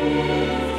Música 0.00 0.69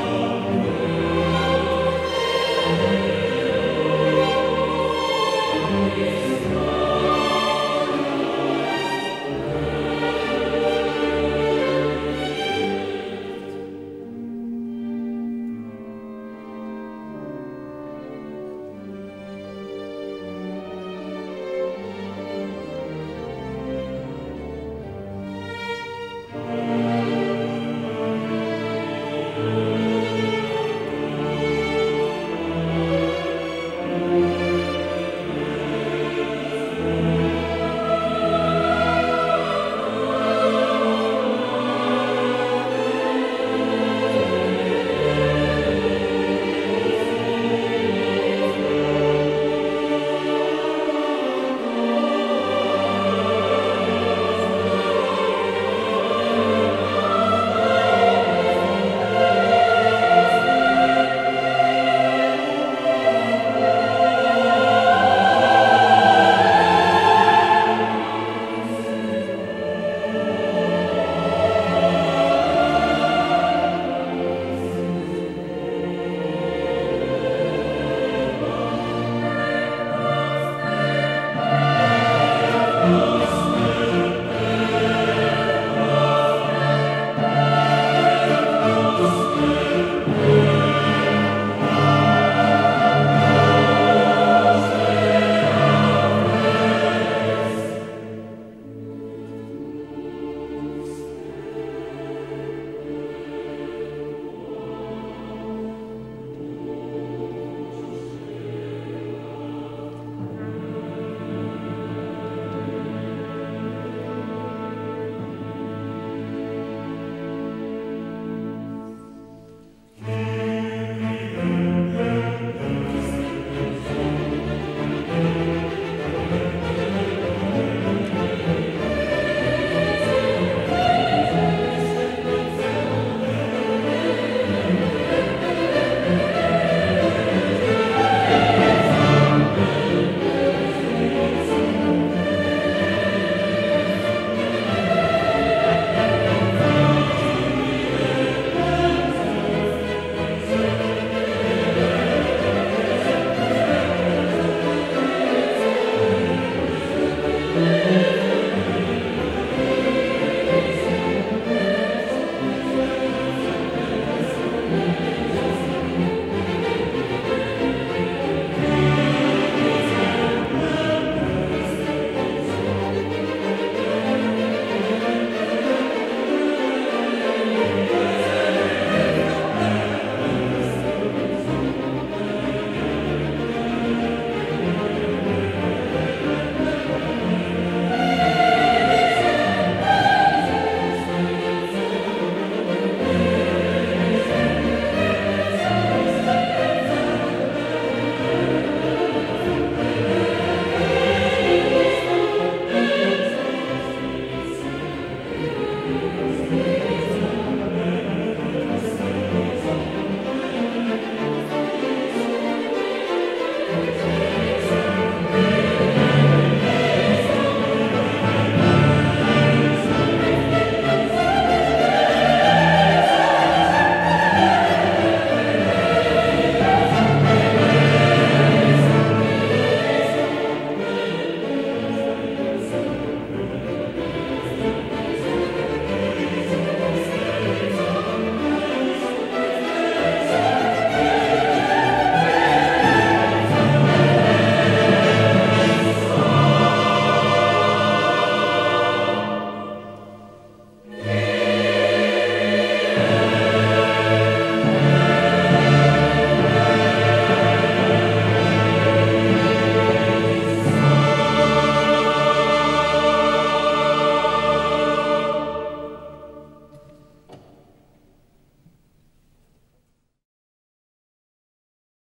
Lord. 0.00 0.49